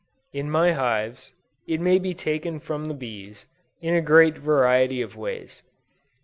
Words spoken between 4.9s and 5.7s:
of ways.